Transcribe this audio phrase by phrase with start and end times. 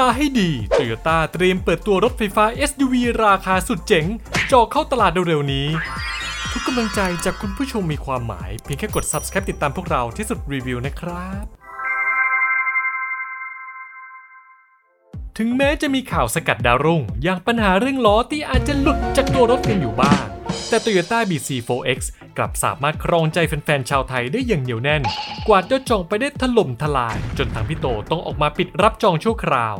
[0.00, 4.06] ตาให้ดี Toyota เตรียมเปิดตัวรถไฟฟ้า SUV ราคาสุดเจ๋ง
[4.52, 5.66] จอเข้าตลาดเร็วๆนี้
[6.52, 11.44] ทุกกำลังใจจากคุณผู้ชมมีความหมาย เพียงแค่กด subscribe ติดตามพวกเราที่สุดรีวิวนะครับ
[15.38, 20.29] ถึงแม้จะมีข่าวสกัดดาวรุ่ง อย่างปัญหาเรื่องล้อที่อาจจะหลุดจากตัวรถกันอยู่บ้าง
[20.70, 21.98] แต่ Toyota BC4X
[22.36, 25.02] กลับสามารถครองใจแฟนๆชาวไทยได้อย่างเหนียวแน่น
[25.48, 29.76] กวาดเจ้าจองไปได้ถล่มทลาย จนทางพี่โตต้องออกมาปิดรับจองชั่วคราว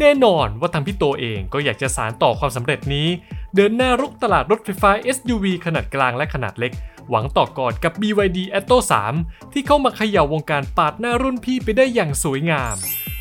[0.00, 3.08] แน่นอนว่าทางพี่โตเองก็อยากจะสารต่อความสำเร็จนี้
[3.54, 6.72] เดินหน้ารุกตลาดรถไฟฟ้า SUV ขนาดกลางและขนาดเล็ก
[7.10, 8.76] หวังต่อกอดกับ BYD Atto
[9.14, 12.76] 3 ที่เข้ามาเขย่าวงการปาดหน้ารุ่นพี่ไปได้อย่างสวยงาม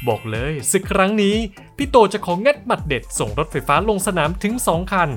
[0.08, 1.36] บอกเลยศึกครั้งนี้
[1.78, 5.10] พี่โตจะของงัดหมัดเด็ดส่งรถไฟฟ้าลงสนามถึง 2 คัน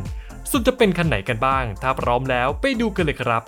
[0.50, 3.42] ส่วนจะเป็นคันไหนกันบ้าง ถ้าพร้อมแล้วไปดูกันเลยครับ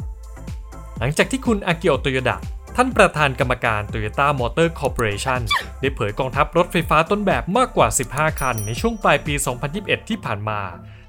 [0.99, 2.39] หลังจากที่คุณอากิโอโตโยดะ
[2.77, 5.41] ท่านประธานกรรมการ Toyota Motor Corporation
[5.81, 9.35] ได้เผยกองทัพรถไฟฟ้าต้นแบบมากกว่า 15 คัน ในช่วงปลายปี
[9.73, 10.61] 2021 ที่ผ่านมา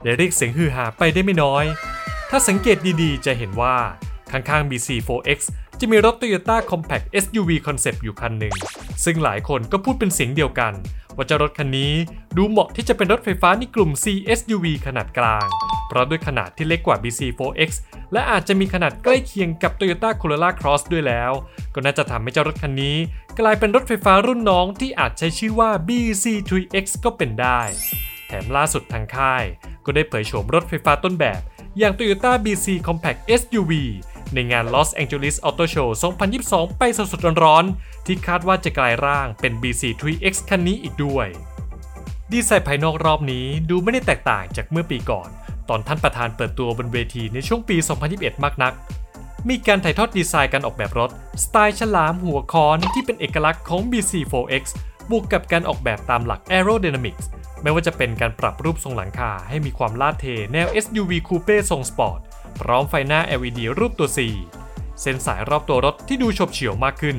[0.03, 1.65] และเรียกเสียงฮือฮาไปได้ไม่น้อย
[2.29, 3.75] ถ้าสังเกตดีๆ จะเห็นว่า
[4.31, 5.39] ข้างๆ BC4X
[5.79, 8.55] จะมีรถ Toyota Compact SUV Concept อยู่คันหนึ่ง
[9.03, 10.73] ซึ่งหลายคนก็พูดเป็นเสียงเดียวกัน
[11.19, 11.93] ว่าเจ้ารถคันนี้
[12.37, 15.47] ดูเหมาะที่จะเป็นรถไฟฟ้าในกลุ่ม CSUV ขนาดกลาง
[15.87, 17.69] เพราะด้วยขนาดที่เล็กกว่า BC4X
[18.13, 21.31] และอาจจะมีขนาดใกล้เคียงกับ Toyota Corolla Cross ด้วยแล้ว
[21.73, 22.97] ก็น่าจะทำให้เจ้ารถคันนี้
[23.39, 27.61] กลายเป็นรถไฟฟ้ารุ่นน้องที่อาจใช้ชื่อว่า BC3X ก็เป็นได้
[28.27, 29.43] แถมล่าสุดทางค่าย
[29.85, 31.41] ก็ได้เผยโฉมรถไฟฟ้าต้นแบบ
[31.77, 33.71] อย่าง Toyota BC Compact SUV
[34.33, 35.89] ในงาน Los Angeles Auto Show
[36.33, 41.27] 2022 ไปสดๆร้อนๆ ที่คาดว่าจะกลายร่างเป็น BC3X คันนี้อีกด้วย
[42.31, 45.29] ดีไซน์ภายนอกรอบนี้ดูไม่ได้แตกต่างจากเมื่อปีก่อน
[45.69, 47.77] ตอนท่านประธานเปิดตัวบนเวทีในช่วงปี
[48.09, 48.73] 2021 มากนัก
[49.49, 51.09] มีการถ่ายทอดดีไซน์การออกแบบรถ
[51.43, 54.63] สไตล์ฉลามหัวค้อนที่เป็นเอกลักษณ์ของ BC4X
[55.09, 57.25] บวกกับการออกแบบตามหลัก Aerodynamics
[57.61, 62.19] ไม่ว่าจะเป็นการปรับรูปทรงหลังคาให้มีความลาดเทแนว SUV Coupe ทรงสปอร์ต
[62.61, 64.19] พร้อมไฟหน้า LED รูปตัว C
[65.01, 67.17] เส้นสายรอบตัวรถที่ดูฉบเฉี่ยวมากขึ้น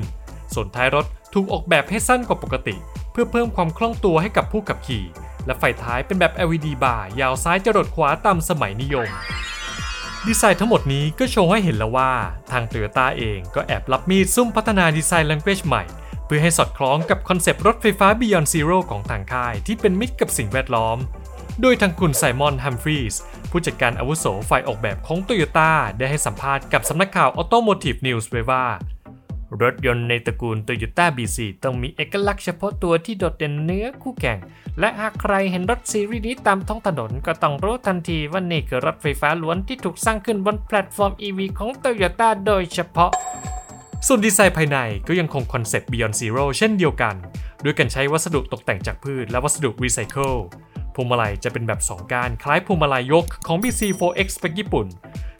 [0.53, 2.75] ส่วนท้ายรถถูกออกแบบให้สั้นกว่าปกติ
[3.11, 5.05] เพื่อเพิ่มความคล่องตัวให้กับผู้ขับขี่
[5.45, 9.09] และไฟท้ายเป็นแบบ LED บาร์ยาวซ้ายจรดขวาตามสมัยนิยม
[10.27, 12.11] ดีไซน์ทั้งหมดนี้ก็โชว์ให้เห็นแล้วว่า
[12.51, 15.83] ทาง Toyota เองก็แอบลับมีดซุ่มพัฒนาดีไซน์ language ใหม่
[16.25, 20.97] เพื่อให้สอดคล้องกับคอนเซปต์รถไฟฟ้า Beyond Zero ของทางค่ายที่เป็นมิตรกับสิ่งแวดล้อม
[21.59, 23.15] โดยทางคุณไซมอนฮัมฟรีส
[23.51, 28.65] ผู้จัดการอาวุโสฝ่ายออกแบบของ Toyota ได้ให้สัมภาษณ์กับสำนักข่าว Automotive News ไว้ว่า
[29.61, 34.37] รถยนต์ในตระกูล Toyota bZ ต้องมีเอกลักษณ์เฉพาะตัวที่โดดเด่นเหนือคู่แข่ง
[34.79, 43.11] และหากใครเห็นรถซีรีส์นี้ตามท้องถนนก็ต้องรู้ทันทีว่านี่คือรถไฟฟ้าล้วนที่ถูกสร้างขึ้นบนแพลตฟอร์ม EV ของ Toyota โดยเฉพาะ
[44.07, 47.15] ส่วนดีไซน์ภายในก็ยังคงคอนเซปต์ Beyond Zero เช่นเดียวกัน
[47.63, 50.35] ด้วยการใช้วัสดุตกแต่งจากพืชและวัสดุรีไซเคิล
[51.01, 54.87] พวงมาลัยจะเป็นแบบ 2 ก้านคล้ายพวงมาลัย yoke ของ bZ4X สเปกญี่ปุ่น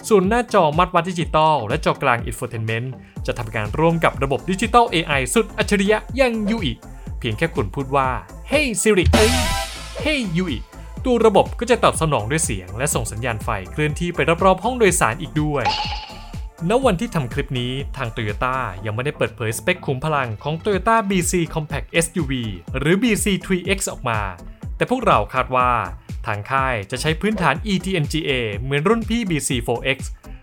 [0.10, 2.88] ส่วนหน้าจอมาตรวัดดิจิตอลและจอกลาง Infotainment
[3.26, 6.74] จะทำงานร่วมกับระบบดิจิตอล AI สุดอัจฉริยะอย่างยูอิ
[7.20, 8.10] เพียงแค่คุณพูดว่า
[8.52, 9.34] Hey Siri เอ้ย
[10.06, 10.58] Hey ยูอิ
[11.06, 15.66] ตัวระบบก็จะตอบสนองด้วยเสียง และส่งสัญญาณไฟเคลื่อนที่ไปรอบๆห้องโดยสารอีกด้วย
[16.70, 18.56] ณวันที่ทำคลิปนี้ทาง Toyota
[18.86, 22.32] ยังไม่ได้เปิดเผยสเปคขุมพลังของ Toyota bZ Compact SUV
[22.78, 24.20] หรือ bZ3X ออกมา
[24.82, 25.72] แต่พวกเราคาดว่า
[26.28, 30.00] ทางค่ายจะใช้พื้นฐาน e-TNGA เหมือนรุ่นพี่ bZ4X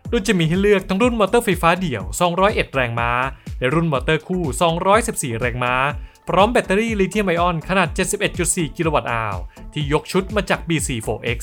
[0.09, 2.03] โดยจะมีให้เลือกทั้งรุ่นมอเตอร์ไฟฟ้าเดี่ยว
[2.39, 3.11] 201 แรงม้า
[3.59, 4.45] และรุ่นมอเตอร์คู่
[5.37, 5.75] 214 แรงม้า
[6.29, 7.89] พร้อมแบตเตอรี่ลิเธียมไอออนขนาด
[8.33, 9.37] 71.4 กิโลวัตต์อาว
[9.73, 11.39] ที่ยกชุดมาจาก bZ4X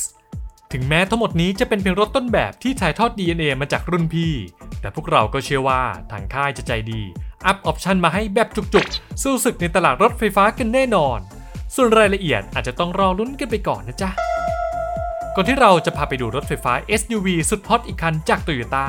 [0.72, 4.34] ถึงแม้ทั้งหมดนี้จะเป็นเพียงรถต้นแบบที่ถ่ายทอด DNA มาจากรุ่นพี่
[4.82, 5.82] แต่พวกเราก็เชื่อว่า
[6.12, 7.02] ทางค่ายจะใจดี
[7.46, 11.20] อัพ option มาให้แบบจุกๆ สู้ศึกในตลาดรถไฟฟ้ากันแน่นอน
[11.74, 14.10] ส่วนรายละเอียดอาจจะต้องรอลุ้นกันไปก่อนนะจ๊ะ
[15.36, 18.86] ก่อนที่เราจะพาไปดูรถไฟฟ้า SUV สุดฮอตอีกคันจาก Toyota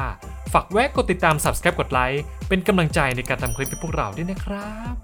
[0.53, 4.94] ฝากแวะกดติดตาม Subscribe กดไลค์เป็นกำลังใจในการทำคลิปให้พวกเราด้วยนะครับ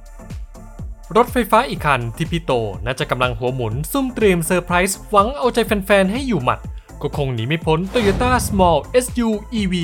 [1.17, 2.53] รถไฟฟ้าอีกคันที่พี่โต
[2.85, 6.61] น่าจะกำลังหัวหมุน ซุ่มเตรียมเซอร์ไพรส์หวังเอาใจแฟนๆ ให้อยู่หมัด
[7.03, 9.75] ก็คงหนีไม่พ้น Toyota Small SUEV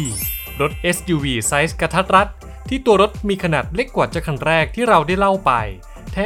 [0.60, 2.28] รถ SUV ไซส์กระทัดรัด
[2.68, 5.52] ที่ตัวรถมีขนาดเล็กกว่าจ้าคันแรกที่เราได้เล่าไป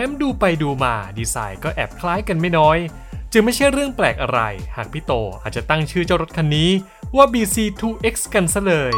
[0.06, 2.78] มดูไปดูมาดีไซน์ก็แอบคล้ายกันไม่น้อย
[3.32, 4.40] จึงไม่ใช่เรื่องแปลกอะไร
[4.76, 5.12] หากพี่โต
[5.42, 6.70] อาจจะตั้งชื่อเจ้ารถคันนี้
[7.16, 8.94] ว่า BC2X กันซะเลย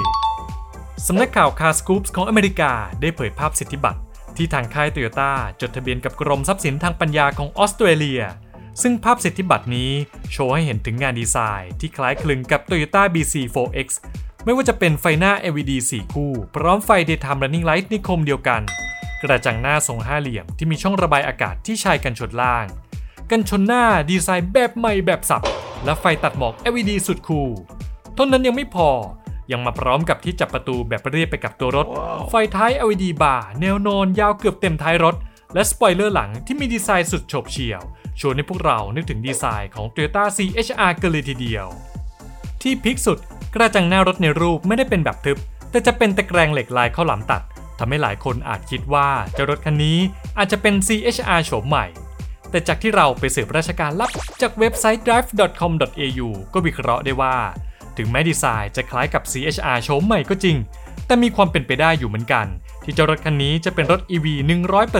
[1.06, 4.00] สำนักข่าว Car Scoops ของอเมริกาได้เผยภาพสิทธิบัตร
[4.36, 8.22] ที่ทางค่ายโตโยต้าจดทะเบียนกับกรมทรัพย์สินทางปัญญาของออสเตรเลีย
[8.82, 9.90] ซึ่งภาพสิทธิบัตรนี้
[10.32, 13.88] โชว์ให้เห็นถึงงานดีไซน์ที่คล้ายคลึงกับ Toyota BC4X
[14.44, 18.62] ไม่ว่าจะเป็นไฟหน้า LED 4 คู่ พร้อมไฟ Daytime Running Light นิคมเดียวกัน
[19.22, 22.66] กระจังหน้าทรงห้าเหลี่ยมที่มีช่องระบายอากาศที่ชายกันชนล่าง
[23.30, 25.46] กันชนหน้าดีไซน์แบบใหม่แบบสับ
[25.84, 27.50] และไฟตัดหมอก LED สุดคูล
[28.14, 28.90] เท่านั้นยังไม่พอ
[29.52, 31.86] ยังมาพร้อมกับที่จับประตูแบบเรียบไปกับตัวรถ
[32.30, 35.14] ไฟท้าย LED บาร์แนวนอนยาวเกือบเต็มท้ายรถ
[35.54, 37.82] และสปอยเลอร์หลังที่มีดีไซน์สุดโฉบเฉี่ยว
[38.20, 41.66] ชวนให้พวกเรานึกถึงดีไซน์ของ Toyota CHR กันเลยทีเดียว
[42.62, 43.18] ที่พิกสุด
[43.54, 45.38] กระจังหน้ารถในรูปไม่ได้เป็นแบบทึบ
[45.70, 47.42] แต่จะเป็นตะแกรงเหล็กลายข้าวหลามตัด
[47.78, 49.98] ทำให้หลายคนอาจคิดว่าเจ้ารถคันนี้
[50.38, 51.86] อาจจะเป็น CHR โฉมใหม่
[52.50, 54.10] แต่จากที่เราไปสืบราชการลับ
[54.40, 57.36] จากเว็บไซต์ drive.com.au ก็วิเคราะห์ได้ว่า
[57.96, 60.56] ถึงแม้ดีไซน์จะคล้ายกับ CHR โฉมใหม่ก็จริง
[61.06, 62.46] แต่มีความเป็นไปได้อยู่เหมือนกัน
[62.84, 64.26] ที่เจ้ารถคันนี้จะเป็นรถ EV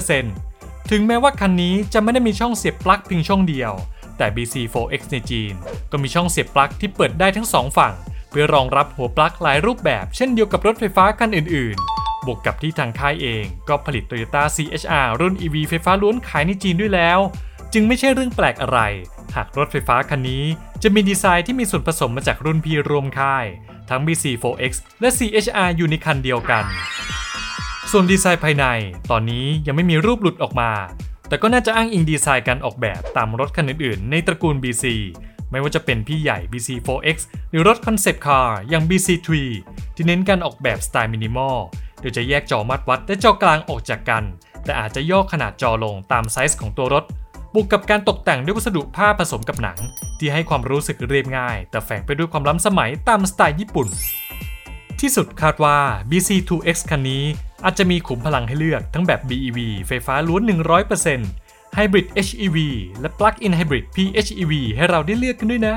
[0.08, 3.72] 100%ถึงแม้ว่าคันนี้จะไม่ได้มีช่องเสียบปลั๊กเพียงช่องเดียว
[4.16, 5.52] แต่ BC4X ในจีน
[5.90, 7.94] ก็มีช่องเสียบปลั๊กที่เปิดได้ทั้งสองฝั่ง
[8.30, 11.93] เพื่อรองรับหัวปลั๊กหลายรูปแบบเช่นเดียวกับรถไฟฟ้าคันอื่นๆ
[12.26, 17.18] บวกกับที่ทางค่ายเองก็ผลิต Toyota CHR รุ่น EV ไฟฟ้าล้วนขายในจีนด้วยแล้ว
[17.72, 18.78] จึงไม่ใช่เรื่องแปลกอะไร
[19.34, 20.44] หากรถไฟฟ้าคันนี้
[20.82, 23.46] จะมีดีไซน์ที่มีส่วนผสมมาจากรุ่นพี่รวมค่าย
[23.90, 26.64] ทั้ง bZ4X และ C-HR อยู่ในคันเดียวกัน
[27.90, 28.66] ส่วนดีไซน์ภายใน
[29.10, 30.70] ตอนนี้ยังไม่มีรูปหลุดออกมา
[31.28, 34.84] แต่ก็น่าจะอ้างอิงดีไซน์การออกแบบตามรถคันอื่นๆ ในตระกูล bZ
[35.50, 37.16] ไม่ว่าจะเป็นพี่ใหญ่ bZ4X
[37.50, 39.28] หรือรถ concept car อย่าง bZ3
[39.94, 41.58] ที่เน้นการออกแบบสไตล์มินิมอล
[42.04, 44.22] โดยจะแยกจอมาตรวัดและจอกลางออกจากกัน
[44.64, 47.04] แต่อาจจะย่อขนาดจอลงตามไซส์ของตัวรถ
[47.54, 49.78] บวกกับการตกแต่งด้วยวัสดุผ้าผสมกับหนัง
[50.18, 53.88] ที่ให้ความรู้สึกเรียบง่าย แต่แฝงไปด้วยความล้ำสมัยตามสไตล์ญี่ปุ่น
[55.00, 55.78] ที่สุดคาดว่า
[56.10, 57.24] BC2X คันนี้
[57.64, 59.58] อาจจะมีขุมพลังให้เลือกทั้งแบบ BEV
[59.88, 60.42] ไฟฟ้าล้วน
[61.10, 62.58] 100% Hybrid HEV
[63.00, 65.76] และ Plug-in Hybrid PHEV ให้เราได้เลือกกันด้วยนะ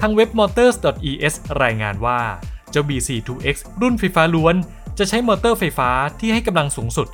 [0.00, 2.20] ทางเว็บ motors.es รายงานว่า
[2.70, 4.54] เจ้า BC2X รุ่นไฟฟ้าล้วน
[4.98, 5.90] จะใช้มอเตอร์ไฟฟ้า
[6.20, 7.08] ที่ให้กำลังสูงสุด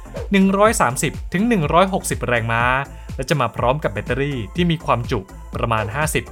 [0.91, 2.63] 130-160 แรงม้า
[3.17, 5.21] และจะมาพร้อมกับแบตเตอรี่ที่มีความจุ
[5.55, 5.85] ประมาณ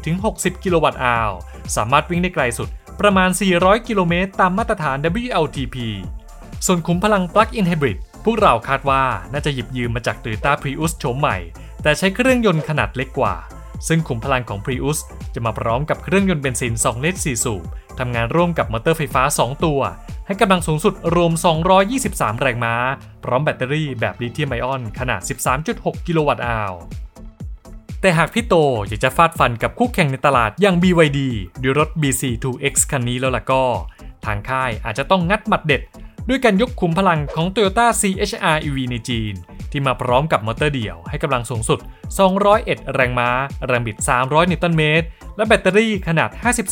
[0.09, 1.31] 50-60 กิโลวัตต์อาว
[1.77, 2.69] สามารถวิ่งได้ไกลสุด
[3.01, 5.77] ประมาณ 400 กิโลเมตรตามมาตรฐาน WLTP
[6.67, 11.37] ส่วนขุมพลัง Plug-in Hybrid พวกเราคาดว่าน่าจะหยิบยืมมาจาก Toyota Prius โฉมใหม่
[11.83, 13.35] แต่ใช้เครื่องยนต์ขนาดเล็กกว่า
[13.89, 14.99] ซึ่งขุมพลังของ Prius
[15.35, 17.63] จะมาพร้อมกับเครื่องยนต์เบนซิน 2 ลิตร 4 สูบ
[17.99, 19.81] ทำงานร่วมกับมอเตอร์ไฟฟ้า 2 ตัว
[20.27, 21.33] ให้กำลังสูงสุดรวม
[21.87, 22.75] 223 แรงม้า
[23.25, 25.21] พร้อมแบตเตอรี่แบบลิเธียมไอออนขนาด
[25.65, 26.73] 13.6 กิโลวัตต์อาว
[28.01, 28.55] แต่หากพี่โต
[28.89, 31.21] อยากจะฟาดฟันกับคู่แข่งในตลาดอย่าง BYD
[31.63, 33.65] ด้วยรถ bZ2X คันนี้แล้วล่ะก็
[34.25, 35.83] ทางค่ายอาจจะต้องงัดหมัดเด็ด
[36.29, 39.35] ด้วยการยกขุมพลังของ Toyota C-HR EV ในจีน
[39.71, 41.79] ที่มาพร้อมกับมอเตอร์เดี่ยวให้กำลังสูงสุด
[42.37, 43.31] 201 แรงม้า
[43.67, 45.07] แรงบิด 300 นิวตันเมตร
[45.37, 46.31] และแบตเตอรี่ขนาด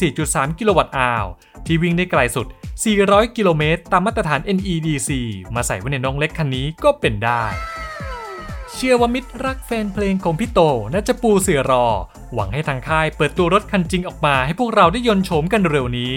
[0.09, 1.25] 54.3 กิโลวัตต์อาว
[1.67, 2.47] ที่วิ่งได้ไกลสุด
[2.91, 5.11] 400 กิโลเมตร ตามมาตรฐาน NEDC
[5.55, 7.45] มาใส่ไว้ในน้องเล็กคันนี้ก็เป็นได้
[8.75, 10.61] เชื่อว่ามิตรรักแฟนเพลงของพี่โต
[10.93, 11.87] น่าจะปูเสือรอ
[12.35, 16.15] หวังให้ทางค่ายเปิดตัวรถคันจริงออกมาให้พวกเราได้ยลโฉมกันเร็วนี้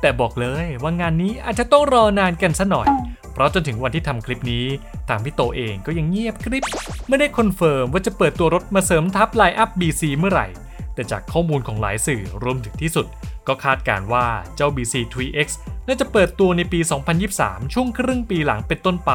[0.00, 2.88] แต่บอกเลยว่างานนี้อาจจะต้องรอนานกันซะหน่อย
[3.32, 4.66] เพราะจนถึงวันที่ทำคลิปนี้
[5.08, 6.64] ทางพี่โตเองก็ยังเงียบกริบ
[7.08, 10.46] ไม่ได้ confirm ว่าจะเปิดตัวรถมาเสริมทัพไลน์อัพ BC เมื่อไหร่
[10.94, 13.06] แต่จากข้อมูลของหลายสื่อรวมถึงที่สุด
[13.48, 15.48] ก็คาดการ์ว่าเจ้า BC3X
[15.86, 16.80] น่าจะเปิดตัวในปี
[17.26, 19.12] 2023 ช่วงครึ่งปีหลังเป็นต้นไป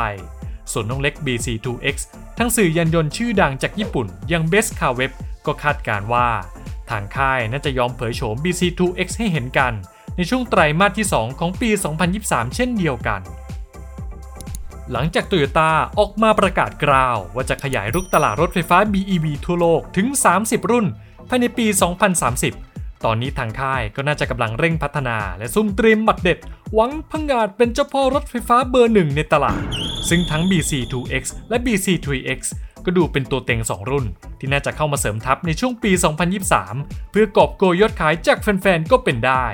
[0.71, 1.95] ส่วนน้องเล็ก BC2X
[2.37, 5.11] ทั้งสื่อยานยนต์ชื่อดังจากญี่ปุ่นอย่าง Best Car Web
[5.45, 6.29] ก็คาดการ์ว่า
[6.89, 9.73] ทางค่ายน่าจะยอมเผยโฉม BC2X ให้เห็นกัน
[10.15, 11.69] ในช่วงไตรมาสที่ 2 ของปี
[12.13, 13.21] 2023 เช่นเดียวกัน
[14.91, 20.07] หลังจากโตโยต้าออกมาประกาศกล่าว ว่าจะขยายรุกตลาดรถไฟฟ้า BEV ทั่วโลกถึง
[20.39, 20.85] 30 รุ่น
[21.29, 21.65] ภายในปี
[22.21, 22.66] 2030
[23.05, 26.39] ตอนนี้ทางค่ายก็น่าจะกำลังเร่งพัฒนาและซุ่มเตรียมหมัดเด็ด
[26.73, 29.61] หวังพังงาดเป็นเจ้าพ่อรถไฟฟ้าเบอร์หนึ่งในตลาด
[30.09, 32.39] ซึ่งทั้ง BC2X และ BC3X
[32.85, 34.05] ก็ดูเป็นตัวเต็ง 2 รุ่น
[34.39, 35.91] ที่น่าจะเข้ามาเสริมทัพในช่วงปี
[36.51, 39.45] 2023 เพื่อกอบโกยยอดขายจากแฟนๆ ก็เป็นได้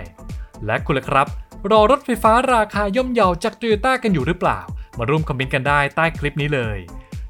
[0.65, 1.27] และคุณล่ะครับ
[1.71, 4.59] รอรถไฟฟ้าราคาย่อมเยาจาก Toyota กันอยู่หรือเปล่า
[4.97, 6.77] มาร่วมคอมเมนต์กันได้ใต้คลิปนี้เลย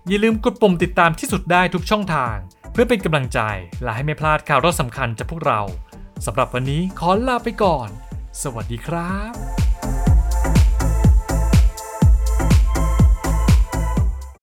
[0.07, 2.35] อย่าลืมกดปุ่มติดตามที่สุดได้ทุกช่องทาง
[2.71, 3.39] เพื่อเป็นกำลังใจ
[3.83, 5.61] และให้ไม่พลาดข่าวรถสำคัญจากพวกเรา
[6.25, 7.89] สำหรับวันนี้ขอลาไปก่อน
[8.41, 9.62] สวัสดีครับ